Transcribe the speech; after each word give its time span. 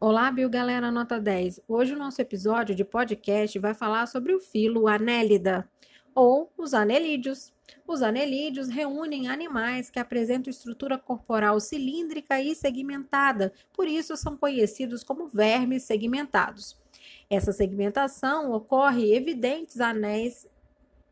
Olá, 0.00 0.30
Bio 0.30 0.48
Galera 0.48 0.92
Nota 0.92 1.18
10. 1.18 1.62
Hoje 1.66 1.92
o 1.92 1.98
nosso 1.98 2.22
episódio 2.22 2.72
de 2.72 2.84
podcast 2.84 3.58
vai 3.58 3.74
falar 3.74 4.06
sobre 4.06 4.32
o 4.32 4.38
filo 4.38 4.86
Anélida, 4.86 5.68
ou 6.14 6.52
os 6.56 6.72
anelídeos. 6.72 7.52
Os 7.84 8.00
anelídeos 8.00 8.68
reúnem 8.68 9.26
animais 9.26 9.90
que 9.90 9.98
apresentam 9.98 10.52
estrutura 10.52 10.96
corporal 10.96 11.58
cilíndrica 11.58 12.40
e 12.40 12.54
segmentada, 12.54 13.52
por 13.74 13.88
isso 13.88 14.16
são 14.16 14.36
conhecidos 14.36 15.02
como 15.02 15.26
vermes 15.26 15.82
segmentados. 15.82 16.78
Essa 17.28 17.50
segmentação 17.50 18.52
ocorre 18.52 19.12
evidentes 19.12 19.80
anéis 19.80 20.46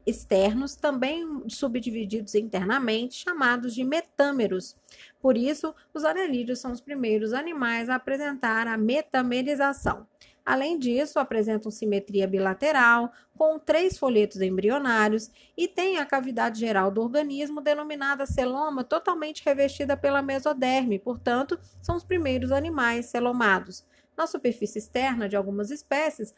externos, 0.07 0.77
também 0.77 1.27
subdivididos 1.48 2.34
internamente, 2.34 3.16
chamados 3.16 3.75
de 3.75 3.82
metâmeros. 3.82 4.77
Por 5.20 5.36
isso, 5.36 5.75
os 5.93 6.05
anelídeos 6.05 6.61
são 6.61 6.70
os 6.70 6.80
primeiros 6.80 7.32
animais 7.32 7.88
a 7.88 7.96
apresentar 7.96 8.69
a 8.69 8.79
metamerização. 8.79 10.06
Além 10.47 10.78
disso, 10.78 11.19
apresentam 11.19 11.73
simetria 11.73 12.24
bilateral, 12.28 13.12
com 13.37 13.59
três 13.59 13.98
folhetos 13.98 14.41
embrionários 14.41 15.28
e 15.56 15.66
têm 15.66 15.98
a 15.98 16.06
cavidade 16.06 16.61
geral 16.61 16.88
do 16.88 17.02
organismo, 17.02 17.61
denominada 17.61 18.25
celoma, 18.27 18.84
totalmente 18.84 19.42
revestida 19.45 19.97
pela 19.97 20.23
mesoderme, 20.23 21.00
portanto, 21.00 21.59
são 21.83 21.97
os 21.97 22.05
primeiros 22.05 22.52
animais 22.52 23.06
celomados. 23.06 23.84
Na 24.16 24.25
superfície 24.28 24.78
externa 24.78 25.28
de 25.28 25.34
algumas 25.34 25.73
espécies, 25.73 26.33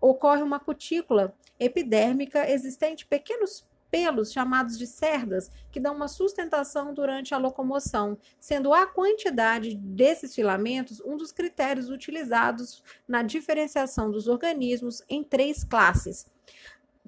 ocorre 0.00 0.42
uma 0.42 0.60
cutícula 0.60 1.34
epidérmica 1.58 2.48
existente 2.50 3.06
pequenos 3.06 3.66
pelos 3.90 4.32
chamados 4.32 4.78
de 4.78 4.86
cerdas, 4.86 5.50
que 5.70 5.80
dão 5.80 5.94
uma 5.94 6.08
sustentação 6.08 6.92
durante 6.92 7.34
a 7.34 7.38
locomoção, 7.38 8.18
sendo 8.38 8.72
a 8.72 8.86
quantidade 8.86 9.74
desses 9.74 10.34
filamentos 10.34 11.00
um 11.00 11.16
dos 11.16 11.32
critérios 11.32 11.88
utilizados 11.88 12.82
na 13.06 13.22
diferenciação 13.22 14.10
dos 14.10 14.28
organismos 14.28 15.02
em 15.08 15.24
três 15.24 15.64
classes, 15.64 16.26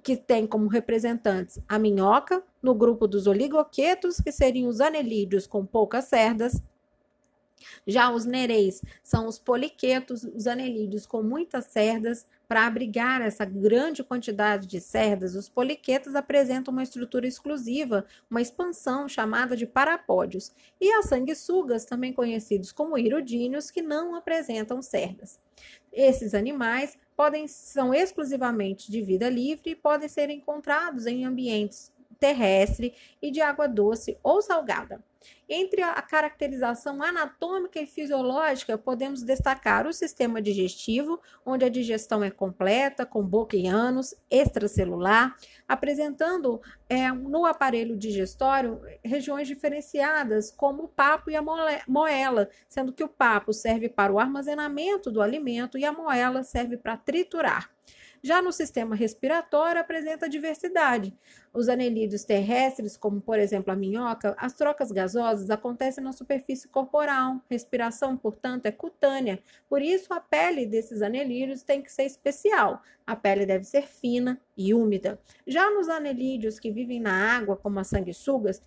que 0.03 0.17
tem 0.17 0.47
como 0.47 0.69
representantes 0.69 1.59
a 1.69 1.79
minhoca, 1.79 2.43
no 2.63 2.75
grupo 2.75 3.07
dos 3.07 3.27
oligoquetos, 3.27 4.21
que 4.21 4.33
seriam 4.33 4.69
os 4.69 4.81
anelídeos 4.81 5.47
com 5.47 5.65
poucas 5.65 6.07
cerdas, 6.07 6.63
já 7.87 8.11
os 8.11 8.25
nereis 8.25 8.83
são 9.03 9.27
os 9.27 9.39
poliquetos, 9.39 10.25
os 10.25 10.47
anelídeos 10.47 11.07
com 11.07 11.23
muitas 11.23 11.67
cerdas. 11.67 12.27
Para 12.49 12.67
abrigar 12.67 13.23
essa 13.23 13.45
grande 13.45 14.03
quantidade 14.03 14.67
de 14.67 14.81
cerdas, 14.81 15.37
os 15.37 15.49
poliquetos 15.49 16.17
apresentam 16.17 16.73
uma 16.73 16.83
estrutura 16.83 17.27
exclusiva, 17.27 18.05
uma 18.29 18.43
expansão 18.43 19.09
chamada 19.09 19.57
de 19.57 19.67
parapódios, 19.67 20.51
e 20.81 20.91
as 20.91 21.07
sanguessugas, 21.07 21.85
também 21.85 22.13
conhecidos 22.13 22.73
como 22.73 22.99
irudíneos, 22.99 23.71
que 23.71 23.81
não 23.81 24.17
apresentam 24.17 24.83
cerdas. 24.83 25.39
Esses 25.93 26.35
animais 26.35 26.99
podem 27.17 27.47
são 27.47 27.95
exclusivamente 27.95 28.91
de 28.91 29.01
vida 29.01 29.29
livre 29.29 29.71
e 29.71 29.77
podem 29.77 30.09
ser 30.09 30.29
encontrados 30.29 31.07
em 31.07 31.25
ambientes 31.25 31.93
terrestre 32.21 32.95
e 33.21 33.31
de 33.31 33.41
água 33.41 33.67
doce 33.67 34.19
ou 34.23 34.43
salgada. 34.43 35.03
Entre 35.49 35.83
a 35.83 36.01
caracterização 36.01 37.03
anatômica 37.03 37.81
e 37.81 37.87
fisiológica, 37.87 38.79
podemos 38.79 39.23
destacar 39.23 39.87
o 39.87 39.93
sistema 39.93 40.41
digestivo, 40.41 41.21
onde 41.45 41.65
a 41.65 41.69
digestão 41.69 42.23
é 42.23 42.31
completa, 42.31 43.05
com 43.05 43.21
boca 43.23 43.57
e 43.57 43.67
ânus, 43.67 44.15
extracelular, 44.31 45.37
apresentando 45.67 46.61
é, 46.89 47.11
no 47.11 47.45
aparelho 47.45 47.97
digestório 47.97 48.81
regiões 49.05 49.49
diferenciadas, 49.49 50.53
como 50.53 50.85
o 50.85 50.89
papo 50.89 51.31
e 51.31 51.37
a 51.37 51.43
moela, 51.87 52.49
sendo 52.69 52.93
que 52.93 53.05
o 53.05 53.09
papo 53.09 53.53
serve 53.53 53.89
para 53.89 54.13
o 54.13 54.21
armazenamento 54.21 55.11
do 55.11 55.21
alimento 55.21 55.77
e 55.77 55.85
a 55.85 55.93
moela 55.93 56.45
serve 56.45 56.77
para 56.77 56.97
triturar. 56.97 57.71
Já 58.23 58.43
no 58.43 58.53
sistema 58.53 58.95
respiratório, 58.95 59.81
apresenta 59.81 60.29
diversidade. 60.29 61.17
Os 61.55 61.69
anelídeos 61.69 62.25
terrestres, 62.25 62.97
como 62.97 63.21
por 63.21 63.39
exemplo 63.39 63.73
a 63.73 63.77
minhoca, 63.77 64.35
as 64.39 64.53
trocas 64.53 64.93
gasosas 64.93 65.49
acontecem 65.49 66.05
na 66.05 66.13
superfície 66.13 66.69
corporal. 66.69 67.41
Respiração, 67.49 68.17
portanto, 68.17 68.67
é 68.67 68.71
cutânea. 68.71 69.43
Por 69.69 69.81
isso, 69.81 70.13
a 70.13 70.21
pele 70.21 70.67
desses 70.67 71.01
anelídeos 71.01 71.63
tem 71.63 71.81
que 71.81 71.91
ser 71.91 72.05
especial. 72.05 72.83
A 73.07 73.17
pele 73.17 73.47
deve 73.47 73.65
ser 73.65 73.87
fina 73.87 74.39
e 74.57 74.75
úmida. 74.75 75.19
Já 75.47 75.71
nos 75.71 75.89
anelídeos 75.89 76.61
que 76.61 76.71
vivem 76.71 77.01
na 77.01 77.37
água, 77.37 77.57
como 77.57 77.81
as 77.81 77.87
sanguessugas, 77.87 78.63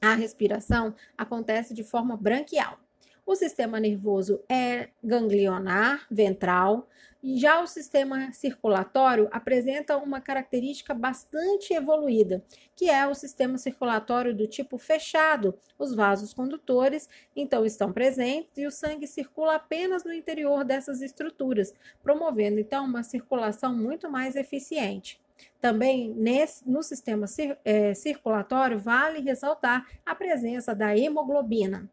a 0.00 0.14
respiração 0.14 0.94
acontece 1.16 1.74
de 1.74 1.82
forma 1.82 2.16
branquial. 2.16 2.78
O 3.28 3.36
sistema 3.36 3.78
nervoso 3.78 4.40
é 4.48 4.88
ganglionar, 5.04 6.06
ventral, 6.10 6.88
e 7.22 7.38
já 7.38 7.60
o 7.60 7.66
sistema 7.66 8.32
circulatório 8.32 9.28
apresenta 9.30 9.98
uma 9.98 10.18
característica 10.18 10.94
bastante 10.94 11.74
evoluída, 11.74 12.42
que 12.74 12.88
é 12.88 13.06
o 13.06 13.14
sistema 13.14 13.58
circulatório 13.58 14.34
do 14.34 14.46
tipo 14.46 14.78
fechado. 14.78 15.54
Os 15.78 15.94
vasos 15.94 16.32
condutores 16.32 17.06
então 17.36 17.66
estão 17.66 17.92
presentes 17.92 18.56
e 18.56 18.66
o 18.66 18.70
sangue 18.70 19.06
circula 19.06 19.56
apenas 19.56 20.04
no 20.04 20.14
interior 20.14 20.64
dessas 20.64 21.02
estruturas, 21.02 21.74
promovendo 22.02 22.58
então 22.58 22.86
uma 22.86 23.02
circulação 23.02 23.76
muito 23.76 24.10
mais 24.10 24.36
eficiente. 24.36 25.20
Também 25.60 26.14
nesse, 26.14 26.66
no 26.66 26.82
sistema 26.82 27.26
cir, 27.26 27.58
é, 27.62 27.92
circulatório 27.92 28.78
vale 28.78 29.20
ressaltar 29.20 29.86
a 30.06 30.14
presença 30.14 30.74
da 30.74 30.96
hemoglobina. 30.96 31.90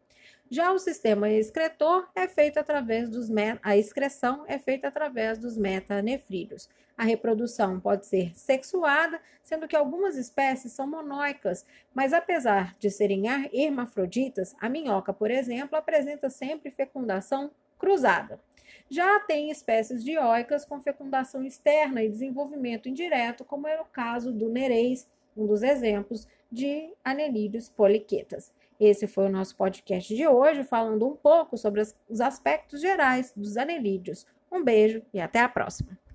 Já 0.48 0.70
o 0.70 0.78
sistema 0.78 1.28
excretor 1.28 2.08
é 2.14 2.28
feito 2.28 2.58
através 2.58 3.08
dos 3.08 3.28
a 3.62 3.76
excreção 3.76 4.44
é 4.46 4.60
feita 4.60 4.86
através 4.86 5.38
dos 5.38 5.56
metanefrídeos. 5.56 6.68
A 6.96 7.02
reprodução 7.02 7.80
pode 7.80 8.06
ser 8.06 8.32
sexuada, 8.38 9.20
sendo 9.42 9.66
que 9.66 9.74
algumas 9.74 10.16
espécies 10.16 10.72
são 10.72 10.86
monóicas, 10.86 11.66
mas 11.92 12.12
apesar 12.12 12.76
de 12.78 12.90
serem 12.90 13.24
hermafroditas, 13.52 14.54
a 14.60 14.68
minhoca, 14.68 15.12
por 15.12 15.32
exemplo, 15.32 15.76
apresenta 15.76 16.30
sempre 16.30 16.70
fecundação 16.70 17.50
cruzada. 17.76 18.40
Já 18.88 19.18
tem 19.18 19.50
espécies 19.50 20.04
dioicas 20.04 20.64
com 20.64 20.80
fecundação 20.80 21.42
externa 21.44 22.04
e 22.04 22.08
desenvolvimento 22.08 22.88
indireto, 22.88 23.44
como 23.44 23.66
é 23.66 23.80
o 23.80 23.84
caso 23.84 24.32
do 24.32 24.48
nereis, 24.48 25.08
um 25.36 25.44
dos 25.44 25.62
exemplos 25.62 26.26
de 26.50 26.88
anelídeos 27.04 27.68
poliquetas. 27.68 28.52
Esse 28.78 29.06
foi 29.06 29.26
o 29.26 29.30
nosso 29.30 29.56
podcast 29.56 30.14
de 30.14 30.26
hoje, 30.26 30.64
falando 30.64 31.06
um 31.06 31.16
pouco 31.16 31.56
sobre 31.56 31.80
os 31.80 32.20
aspectos 32.20 32.80
gerais 32.80 33.32
dos 33.36 33.56
anelídeos. 33.56 34.26
Um 34.50 34.62
beijo 34.62 35.02
e 35.12 35.20
até 35.20 35.40
a 35.40 35.48
próxima! 35.48 36.05